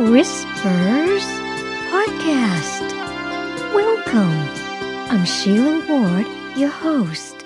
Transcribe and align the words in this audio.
Whispers 0.00 1.26
Podcast. 1.92 2.88
Welcome. 3.74 4.48
I'm 5.10 5.26
Sheila 5.26 5.84
Ward, 5.86 6.26
your 6.56 6.70
host. 6.70 7.44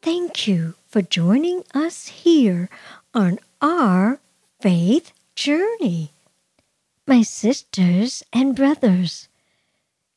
Thank 0.00 0.46
you 0.46 0.74
for 0.86 1.02
joining 1.02 1.64
us 1.74 2.06
here 2.06 2.68
on 3.12 3.40
our 3.60 4.20
faith 4.60 5.10
journey. 5.34 6.12
My 7.08 7.22
sisters 7.22 8.22
and 8.32 8.54
brothers, 8.54 9.26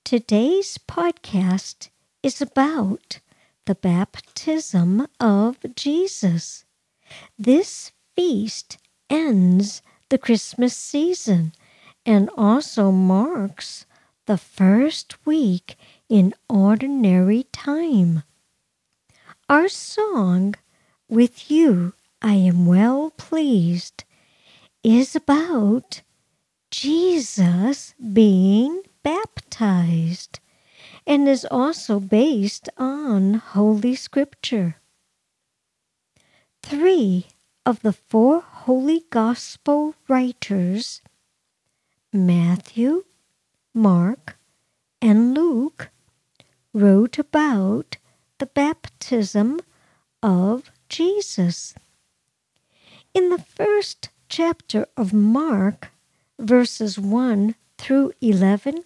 today's 0.03 0.77
podcast 0.77 1.89
is 2.21 2.39
about 2.39 3.19
the 3.65 3.73
baptism 3.73 5.07
of 5.19 5.57
Jesus. 5.75 6.65
This 7.39 7.91
feast 8.15 8.77
ends 9.09 9.81
the 10.09 10.19
Christmas 10.19 10.77
season 10.77 11.51
and 12.05 12.29
also 12.37 12.91
marks 12.91 13.85
the 14.25 14.37
first 14.37 15.25
week 15.25 15.75
in 16.09 16.33
ordinary 16.49 17.43
time. 17.51 18.23
Our 19.49 19.67
song, 19.67 20.55
With 21.09 21.51
You 21.51 21.93
I 22.21 22.35
Am 22.35 22.65
Well 22.65 23.11
Pleased, 23.17 24.03
is 24.83 25.15
about 25.15 26.01
Jesus 26.71 27.93
being 28.13 28.83
baptized 29.03 30.39
and 31.05 31.27
is 31.27 31.45
also 31.51 31.99
based 31.99 32.69
on 32.77 33.35
Holy 33.35 33.95
Scripture. 33.95 34.77
Three 36.61 37.27
of 37.65 37.81
the 37.81 37.93
four 37.93 38.41
Holy 38.41 39.03
Gospel 39.09 39.95
writers, 40.07 41.01
Matthew, 42.15 43.05
Mark, 43.73 44.37
and 45.01 45.33
Luke, 45.33 45.89
wrote 46.71 47.17
about 47.17 47.97
the 48.37 48.45
baptism 48.45 49.59
of 50.21 50.69
Jesus. 50.89 51.73
In 53.15 53.29
the 53.29 53.39
first 53.39 54.09
chapter 54.29 54.85
of 54.95 55.11
Mark, 55.11 55.91
verses 56.37 56.99
1 56.99 57.55
through 57.79 58.11
11, 58.21 58.83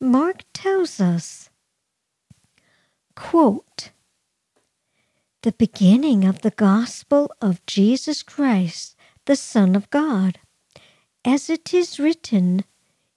Mark 0.00 0.44
tells 0.54 1.00
us, 1.00 1.50
quote, 3.14 3.90
the 5.42 5.52
beginning 5.52 6.24
of 6.24 6.40
the 6.40 6.50
gospel 6.50 7.30
of 7.42 7.64
Jesus 7.66 8.22
Christ, 8.22 8.96
the 9.26 9.36
Son 9.36 9.76
of 9.76 9.90
God, 9.90 10.38
as 11.28 11.50
it 11.50 11.74
is 11.74 12.00
written 12.00 12.64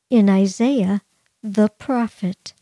in 0.10 0.30
Isaiah 0.30 1.02
the 1.42 1.70
prophet. 1.70 2.54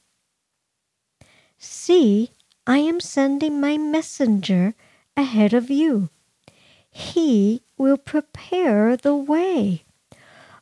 See, 1.57 2.29
I 2.67 2.77
am 2.77 2.99
sending 2.99 3.59
my 3.59 3.75
messenger 3.75 4.75
ahead 5.17 5.55
of 5.55 5.71
you. 5.71 6.09
He 6.91 7.63
will 7.79 7.97
prepare 7.97 8.95
the 8.95 9.15
way. 9.15 9.85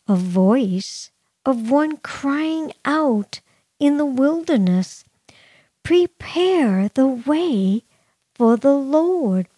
A 0.08 0.16
voice 0.16 1.12
of 1.46 1.70
one 1.70 1.98
crying 1.98 2.72
out 2.86 3.42
in 3.82 3.98
the 3.98 4.06
wilderness, 4.06 5.04
Prepare 5.84 6.88
the 6.94 7.08
way 7.08 7.84
for 8.34 8.56
the 8.56 8.78
Lord. 8.78 9.50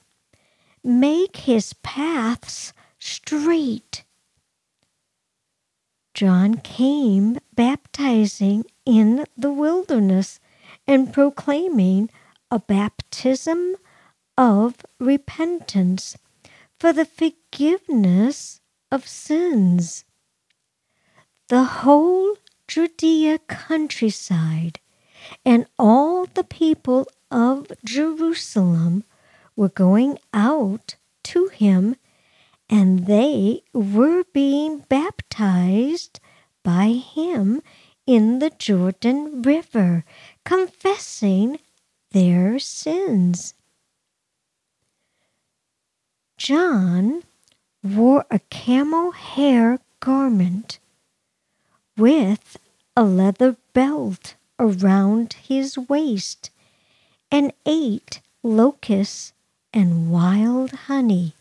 Make 0.84 1.38
his 1.38 1.74
paths 1.84 2.74
straight. 2.98 4.04
John 6.20 6.56
came 6.56 7.38
baptizing 7.56 8.66
in 8.86 9.24
the 9.38 9.54
wilderness 9.54 10.42
and 10.86 11.14
proclaiming 11.14 12.10
a 12.52 12.60
baptism 12.60 13.78
of 14.38 14.76
repentance 15.00 16.18
for 16.78 16.92
the 16.92 17.06
forgiveness 17.06 18.60
of 18.92 19.08
sins. 19.08 20.04
The 21.48 21.64
whole 21.64 22.36
Judea 22.68 23.40
countryside 23.48 24.82
and 25.46 25.68
all 25.80 26.26
the 26.26 26.44
people 26.44 27.08
of 27.32 27.72
Jerusalem 27.86 29.06
were 29.56 29.70
going 29.70 30.20
out 30.34 30.98
to 31.24 31.48
him, 31.48 31.96
and 32.70 33.06
they 33.08 33.64
were 33.74 34.24
being 34.32 34.80
baptized 34.90 36.20
by 36.64 36.90
him 36.90 37.62
in 38.06 38.40
the 38.40 38.52
Jordan 38.52 39.42
River, 39.42 40.04
confessing 40.44 41.60
their 42.12 42.60
sins. 42.60 43.54
John 46.38 47.24
wore 47.84 48.26
a 48.32 48.40
camel 48.50 49.12
hair 49.12 49.80
garment 50.00 50.80
with 51.98 52.58
a 52.96 53.04
leather 53.04 53.58
belt 53.74 54.36
around 54.58 55.34
his 55.34 55.78
waist 55.78 56.50
and 57.32 57.54
ate 57.66 58.22
locusts 58.42 59.34
and 59.74 60.12
wild 60.12 60.72
honey. 60.72 61.34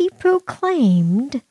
He 0.00 0.08
proclaimed, 0.08 1.42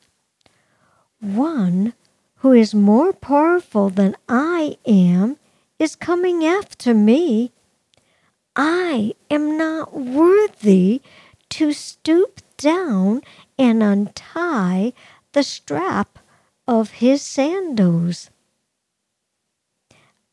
One 1.21 1.93
who 2.37 2.51
is 2.51 2.73
more 2.73 3.13
powerful 3.13 3.91
than 3.91 4.15
I 4.27 4.79
am 4.87 5.37
is 5.77 5.95
coming 5.95 6.43
after 6.43 6.95
me. 6.95 7.51
I 8.55 9.13
am 9.29 9.55
not 9.55 9.93
worthy 9.93 11.03
to 11.49 11.73
stoop 11.73 12.41
down 12.57 13.21
and 13.59 13.83
untie 13.83 14.93
the 15.33 15.43
strap 15.43 16.17
of 16.67 17.03
his 17.05 17.21
sandals. 17.21 18.31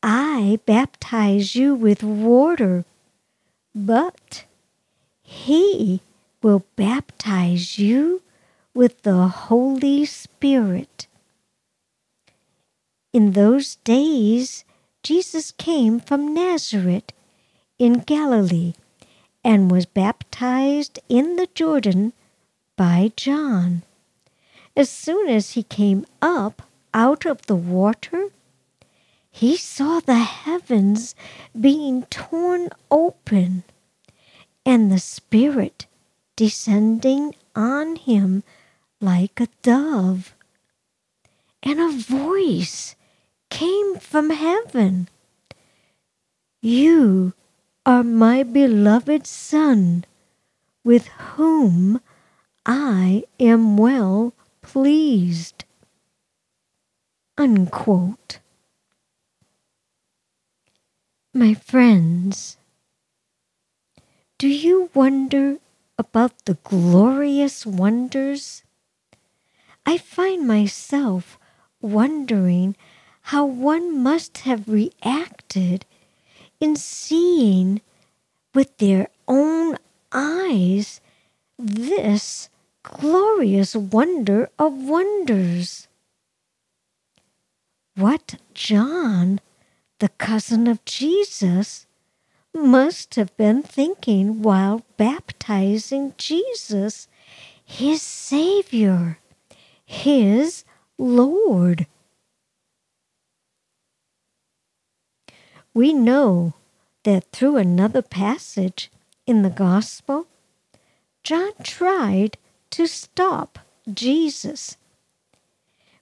I 0.01 0.57
baptize 0.65 1.55
you 1.55 1.75
with 1.75 2.01
water, 2.01 2.83
but 3.75 4.45
he 5.21 6.01
will 6.41 6.65
baptize 6.75 7.79
you 7.79 8.21
with 8.73 9.01
the 9.01 9.27
Holy 9.27 10.05
Spirit. 10.05 11.07
In 13.11 13.31
those 13.31 13.77
days, 13.77 14.63
Jesus 15.01 15.51
came 15.51 15.99
from 15.99 16.33
Nazareth 16.33 17.11
in 17.79 17.99
Galilee 17.99 18.73
and 19.43 19.71
was 19.71 19.85
baptized 19.85 20.99
in 21.09 21.35
the 21.35 21.47
Jordan 21.55 22.13
by 22.75 23.11
John. 23.15 23.83
As 24.75 24.89
soon 24.89 25.27
as 25.27 25.53
he 25.53 25.63
came 25.63 26.05
up 26.21 26.61
out 26.93 27.25
of 27.25 27.47
the 27.47 27.55
water, 27.55 28.29
he 29.31 29.57
saw 29.57 29.99
the 29.99 30.19
heavens 30.19 31.15
being 31.59 32.03
torn 32.11 32.69
open 32.91 33.63
and 34.65 34.91
the 34.91 34.99
Spirit 34.99 35.86
descending 36.37 37.35
on 37.55 37.97
him 37.97 38.43
like 39.01 39.41
a 39.41 39.47
dove. 39.61 40.33
And 41.61 41.81
a 41.81 41.89
voice 41.89 42.95
came 43.49 43.97
from 43.97 44.29
heaven 44.29 45.09
You 46.61 47.33
are 47.85 48.03
my 48.03 48.43
beloved 48.43 49.25
Son, 49.25 50.05
with 50.83 51.07
whom 51.07 51.99
I 52.65 53.23
am 53.39 53.75
well 53.75 54.33
pleased. 54.61 55.65
Unquote. 57.37 58.39
My 61.33 61.53
friends, 61.53 62.57
do 64.37 64.47
you 64.47 64.89
wonder 64.93 65.57
about 65.97 66.33
the 66.45 66.57
glorious 66.63 67.65
wonders? 67.65 68.63
I 69.85 69.97
find 69.97 70.47
myself 70.47 71.39
wondering 71.81 72.75
how 73.33 73.45
one 73.45 74.01
must 74.01 74.39
have 74.39 74.67
reacted 74.69 75.85
in 76.59 76.75
seeing 76.75 77.81
with 78.53 78.77
their 78.77 79.09
own 79.27 79.77
eyes 80.11 81.01
this 81.57 82.49
glorious 82.83 83.75
wonder 83.75 84.49
of 84.57 84.73
wonders. 84.73 85.87
What 87.95 88.35
John 88.53 89.39
the 89.99 90.09
cousin 90.09 90.67
of 90.67 90.83
Jesus, 90.85 91.86
must 92.57 93.15
have 93.15 93.35
been 93.37 93.63
thinking 93.63 94.41
while 94.41 94.83
baptizing 94.97 96.13
Jesus, 96.17 97.07
his 97.63 98.01
Savior, 98.01 99.19
his 99.85 100.63
Lord. 100.97 101.87
We 105.73 105.93
know 105.93 106.53
that 107.03 107.31
through 107.31 107.57
another 107.57 108.01
passage 108.01 108.91
in 109.25 109.43
the 109.43 109.49
Gospel, 109.49 110.27
John 111.23 111.51
tried 111.61 112.37
to 112.71 112.87
stop 112.87 113.59
Jesus. 113.93 114.77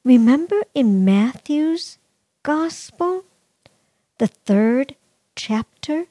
Remember 0.04 0.64
in 0.74 1.04
Matthew's 1.04 1.98
Gospel, 2.44 3.26
the 4.18 4.28
third 4.28 4.96
chapter, 5.36 6.06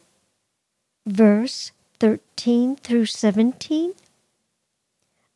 verse 1.06 1.72
13 2.00 2.76
through 2.76 3.06
17, 3.06 3.94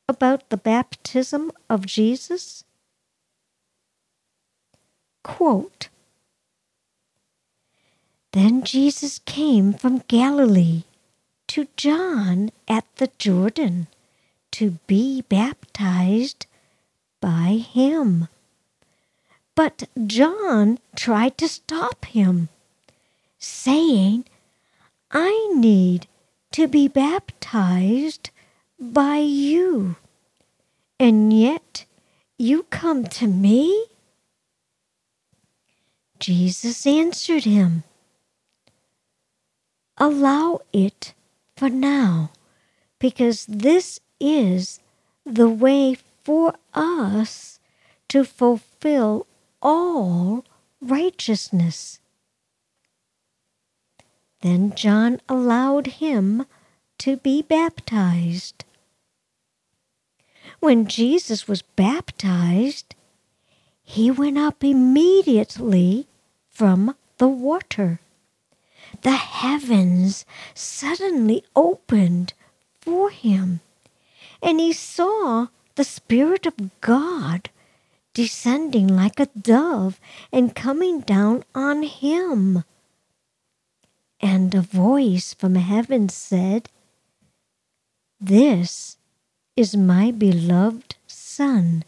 about 0.09 0.49
the 0.49 0.57
baptism 0.57 1.53
of 1.69 1.87
Jesus? 1.87 2.65
Quote, 5.23 5.89
Then 8.33 8.63
Jesus 8.63 9.21
came 9.27 9.73
from 9.73 10.05
Galilee 10.09 10.85
to 11.49 11.67
John 11.77 12.51
at 12.67 12.85
the 12.97 13.11
Jordan 13.19 13.89
to 14.53 14.79
be 14.87 15.23
baptized 15.23 16.47
by 17.21 17.63
him. 17.65 18.29
But 19.55 19.89
John 20.07 20.79
tried 20.95 21.37
to 21.39 21.49
stop 21.49 22.05
him, 22.05 22.49
saying, 23.39 24.25
I 25.11 25.53
need 25.55 26.07
to 26.53 26.69
be 26.69 26.89
baptized 26.89 28.31
by 28.79 29.19
you, 29.19 29.97
and 31.01 31.33
yet 31.33 31.85
you 32.37 32.65
come 32.65 33.05
to 33.05 33.27
me? 33.27 33.87
Jesus 36.19 36.87
answered 36.87 37.45
him, 37.45 37.85
Allow 39.97 40.61
it 40.73 41.15
for 41.57 41.69
now, 41.69 42.31
because 42.99 43.47
this 43.47 44.01
is 44.21 44.81
the 45.25 45.49
way 45.49 45.97
for 46.23 46.55
us 46.75 47.59
to 48.09 48.25
fulfill 48.25 49.27
all 49.61 50.45
righteousness. 50.81 51.99
Then 54.41 54.75
John 54.75 55.21
allowed 55.29 55.87
him 55.87 56.47
to 56.99 57.17
be 57.17 57.43
baptized. 57.43 58.65
When 60.61 60.87
Jesus 60.87 61.47
was 61.49 61.63
baptized, 61.63 62.95
he 63.83 64.11
went 64.11 64.39
up 64.39 64.63
immediately 64.63 66.07
from 66.51 66.95
the 67.19 67.29
water. 67.29 68.01
The 69.03 69.13
heavens 69.13 70.25
suddenly 70.55 71.45
opened 71.55 72.33
for 72.81 73.11
him, 73.11 73.61
and 74.43 74.61
he 74.61 74.73
saw 74.73 75.49
the 75.75 75.85
Spirit 75.85 76.47
of 76.47 76.81
God 76.81 77.51
descending 78.15 78.89
like 78.89 79.21
a 79.21 79.27
dove 79.27 80.01
and 80.33 80.55
coming 80.55 81.01
down 81.01 81.45
on 81.55 81.83
him. 81.83 82.65
And 84.21 84.55
a 84.55 84.61
voice 84.61 85.33
from 85.35 85.55
heaven 85.55 86.09
said, 86.09 86.71
This 88.21 88.97
is 89.57 89.77
my 89.77 90.11
beloved 90.11 90.97
Son, 91.07 91.85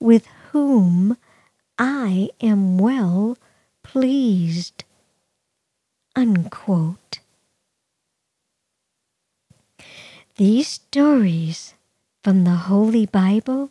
with 0.00 0.26
whom 0.50 1.16
I 1.78 2.30
am 2.40 2.78
well 2.78 3.36
pleased. 3.82 4.84
Unquote. 6.14 7.20
These 10.36 10.68
stories 10.68 11.74
from 12.22 12.44
the 12.44 12.68
Holy 12.70 13.06
Bible 13.06 13.70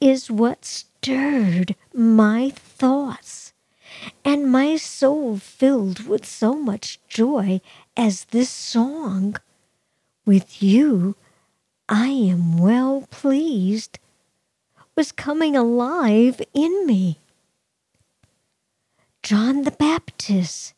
is 0.00 0.30
what 0.30 0.64
stirred 0.64 1.74
my 1.94 2.50
thoughts 2.50 3.45
and 4.24 4.50
my 4.50 4.76
soul 4.76 5.36
filled 5.38 6.06
with 6.06 6.26
so 6.26 6.54
much 6.54 7.00
joy 7.08 7.60
as 7.96 8.26
this 8.26 8.50
song. 8.50 9.36
With 10.24 10.62
you, 10.62 11.16
I 11.88 12.08
am 12.08 12.58
well 12.58 13.06
pleased, 13.10 13.98
was 14.96 15.12
coming 15.12 15.54
alive 15.54 16.40
in 16.52 16.86
me. 16.86 17.20
John 19.22 19.62
the 19.62 19.70
Baptist 19.70 20.74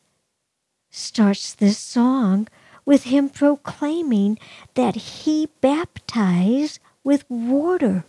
starts 0.89 1.53
this 1.53 1.77
song 1.77 2.47
with 2.85 3.03
him 3.03 3.29
proclaiming 3.29 4.37
that 4.73 4.95
he 4.95 5.49
baptized 5.61 6.79
with 7.03 7.29
water, 7.29 8.05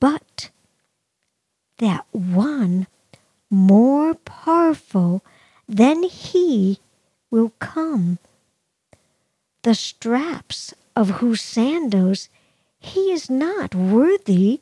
but 0.00 0.50
that 1.78 2.04
one 2.12 2.86
more 3.50 4.14
powerful 4.14 5.22
than 5.68 6.02
he 6.02 6.78
will 7.30 7.52
come, 7.58 8.18
the 9.62 9.74
straps 9.74 10.74
of 10.94 11.10
whose 11.20 11.40
sandals 11.40 12.28
he 12.78 13.10
is 13.12 13.28
not 13.28 13.74
worthy 13.74 14.60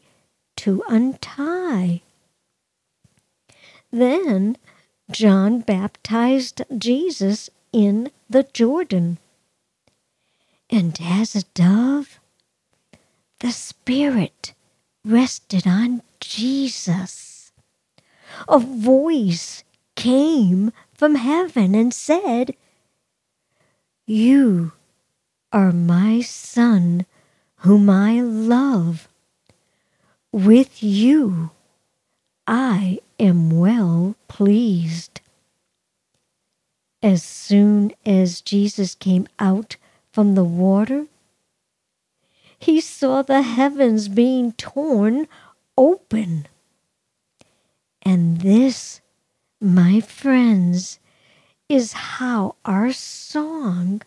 to 0.57 0.83
untie. 0.89 2.03
Then 3.91 4.57
John 5.11 5.61
baptized 5.61 6.63
Jesus 6.77 7.51
in 7.73 8.11
the 8.31 8.45
Jordan. 8.45 9.19
And 10.71 10.99
as 11.01 11.37
a 11.37 11.43
dove, 11.55 12.19
the 13.41 13.53
Spirit 13.53 14.55
rested 15.05 15.67
on 15.67 16.03
Jesus. 16.19 17.34
A 18.49 18.59
voice 18.59 19.65
came 19.97 20.73
from 20.93 21.15
heaven 21.17 21.75
and 21.75 21.93
said, 21.93 22.57
You 24.07 24.73
are 25.53 25.73
my 25.73 26.21
Son, 26.21 27.07
whom 27.59 27.89
I 27.89 28.21
love. 28.21 29.09
With 30.33 30.83
you 30.83 31.51
I 32.47 32.99
am 33.19 33.51
well 33.51 34.17
pleased. 34.29 35.21
As 37.03 37.23
soon 37.23 37.93
as 38.05 38.41
Jesus 38.41 38.95
came 38.95 39.29
out 39.39 39.77
from 40.11 40.35
the 40.35 40.45
water, 40.45 41.07
he 42.59 42.81
saw 42.81 43.23
the 43.23 43.43
heavens 43.43 44.09
being 44.09 44.53
torn 44.53 45.29
open. 45.77 46.49
And 48.05 48.41
this, 48.41 49.01
my 49.61 50.01
friends, 50.01 50.99
is 51.69 51.93
how 51.93 52.57
our 52.65 52.93
song 52.93 54.03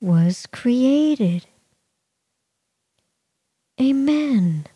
was 0.00 0.46
created. 0.52 1.46
Amen. 3.80 4.66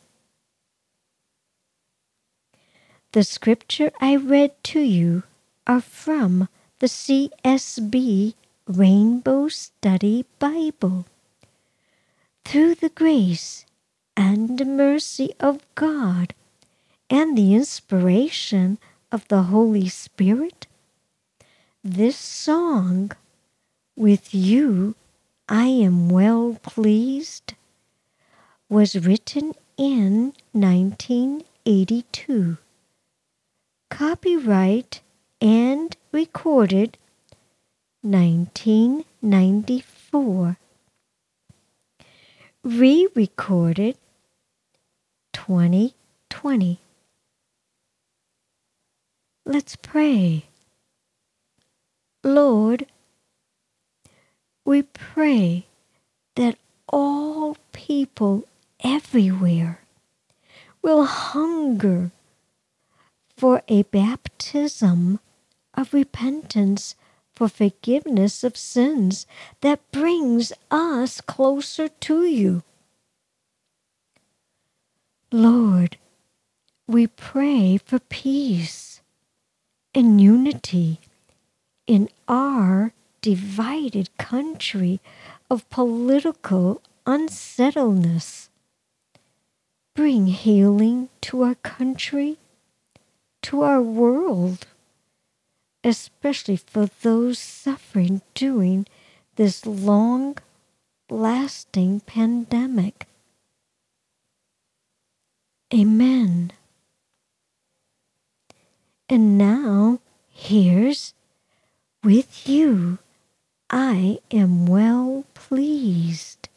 The 3.12 3.24
scripture 3.24 3.90
I 4.00 4.16
read 4.16 4.52
to 4.64 4.80
you 4.80 5.22
are 5.66 5.80
from 5.80 6.48
the 6.80 6.86
CSB 6.86 8.34
Rainbow 8.66 9.48
Study 9.48 10.26
Bible. 10.38 11.06
Through 12.44 12.76
the 12.76 12.88
grace 12.88 13.66
and 14.16 14.64
mercy 14.76 15.34
of 15.40 15.60
God 15.74 16.34
and 17.10 17.36
the 17.36 17.54
inspiration 17.54 18.78
of 19.10 19.26
the 19.26 19.42
Holy 19.44 19.88
Spirit, 19.88 20.68
this 21.82 22.16
song, 22.16 23.10
With 23.96 24.32
You 24.32 24.94
I 25.48 25.66
Am 25.66 26.08
Well 26.08 26.58
Pleased, 26.62 27.54
was 28.68 29.04
written 29.04 29.54
in 29.76 30.34
1982. 30.52 32.58
Copyright 33.90 35.00
and 35.40 35.96
recorded 36.12 36.96
1994. 38.02 40.56
Re 42.62 43.08
recorded 43.16 43.96
2020. 45.32 46.80
Let's 49.50 49.74
pray. 49.74 50.44
Lord, 52.22 52.86
we 54.64 54.82
pray 54.82 55.66
that 56.36 56.56
all 56.86 57.56
people 57.72 58.44
everywhere 58.78 59.80
will 60.82 61.04
hunger 61.04 62.12
for 63.36 63.62
a 63.66 63.82
baptism 63.82 65.18
of 65.74 65.92
repentance 65.92 66.94
for 67.34 67.48
forgiveness 67.48 68.44
of 68.44 68.56
sins 68.56 69.26
that 69.62 69.80
brings 69.90 70.52
us 70.70 71.20
closer 71.20 71.88
to 71.88 72.22
you. 72.22 72.62
Lord, 75.32 75.96
we 76.86 77.08
pray 77.08 77.78
for 77.78 77.98
peace 77.98 78.99
and 79.94 80.20
unity 80.20 81.00
in 81.86 82.08
our 82.28 82.92
divided 83.20 84.16
country 84.16 85.00
of 85.50 85.68
political 85.70 86.80
unsettledness. 87.06 88.48
Bring 89.94 90.28
healing 90.28 91.08
to 91.22 91.42
our 91.42 91.56
country, 91.56 92.38
to 93.42 93.62
our 93.62 93.82
world, 93.82 94.66
especially 95.82 96.56
for 96.56 96.86
those 97.02 97.38
suffering 97.38 98.22
during 98.34 98.86
this 99.36 99.66
long 99.66 100.38
lasting 101.10 102.00
pandemic. 102.00 103.06
Amen. 105.74 106.52
And 109.12 109.36
now, 109.36 109.98
here's 110.28 111.14
with 112.04 112.48
you 112.48 112.98
I 113.68 114.20
am 114.30 114.66
well 114.66 115.24
pleased. 115.34 116.49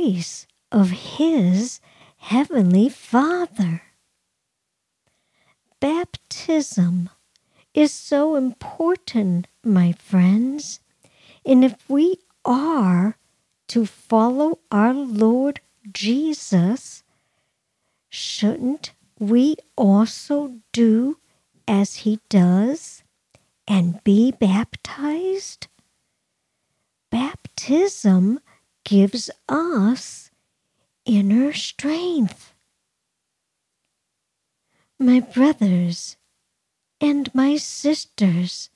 Voice 0.00 0.46
of 0.72 0.90
his 0.90 1.80
heavenly 2.16 2.88
Father. 2.88 3.82
Baptism 5.78 7.10
is 7.74 7.92
so 7.92 8.34
important, 8.34 9.46
my 9.62 9.92
friends, 9.92 10.80
and 11.44 11.64
if 11.64 11.76
we 11.88 12.16
are 12.44 13.16
to 13.68 13.86
follow 13.86 14.58
our 14.70 14.94
Lord 14.94 15.60
Jesus, 15.92 17.02
shouldn't 18.08 18.92
we 19.18 19.56
also 19.76 20.60
do 20.72 21.18
as 21.68 21.96
he 21.96 22.20
does? 22.28 23.02
and 23.68 24.02
be 24.02 24.32
baptized? 24.32 25.68
Baptism 27.08 28.40
gives 28.84 29.30
us 29.48 30.30
inner 31.04 31.52
strength. 31.52 32.54
my 35.00 35.18
brothers 35.18 36.18
and 37.00 37.34
my 37.34 37.56
sisters, 37.56 38.68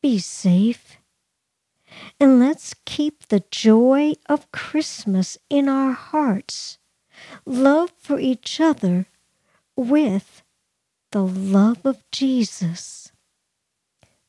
be 0.00 0.18
safe. 0.18 0.96
And 2.20 2.38
let's 2.38 2.74
keep 2.86 3.26
the 3.26 3.42
joy 3.50 4.14
of 4.28 4.50
Christmas 4.52 5.36
in 5.50 5.68
our 5.68 5.92
hearts, 5.92 6.78
love 7.44 7.92
for 7.98 8.20
each 8.20 8.60
other 8.60 9.06
with 9.76 10.42
the 11.10 11.24
love 11.24 11.84
of 11.84 12.08
Jesus. 12.12 13.10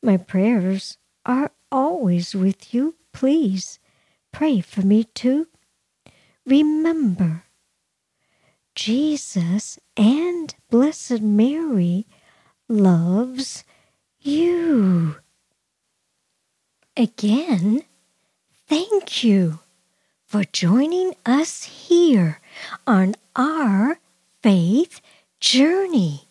My 0.02 0.18
prayers 0.18 0.98
are 1.26 1.52
always 1.72 2.34
with 2.34 2.74
you. 2.74 2.96
Please 3.14 3.80
pray 4.34 4.60
for 4.60 4.82
me 4.82 5.06
too. 5.06 5.48
Remember, 6.46 7.44
Jesus 8.76 9.80
and 9.96 10.54
Blessed 10.70 11.22
Mary 11.22 12.06
loves 12.68 13.64
you. 14.20 15.18
Again, 16.98 17.84
thank 18.68 19.24
you 19.24 19.60
for 20.26 20.44
joining 20.44 21.14
us 21.26 21.64
here 21.64 22.42
on 22.88 23.16
our 23.36 24.00
faith 24.42 25.00
journey. 25.40 26.28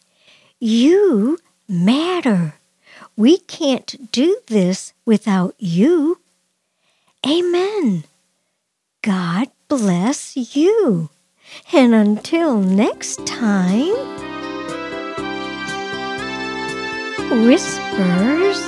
You 0.58 1.38
matter. 1.68 2.54
We 3.16 3.38
can't 3.38 4.10
do 4.10 4.40
this 4.48 4.92
without 5.04 5.54
you. 5.58 6.21
Amen. 7.26 8.04
God 9.02 9.48
bless 9.68 10.36
you. 10.56 11.10
And 11.72 11.94
until 11.94 12.58
next 12.58 13.24
time, 13.26 13.94
Whispers 17.46 18.60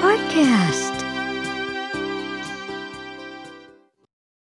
Podcast. 0.00 0.97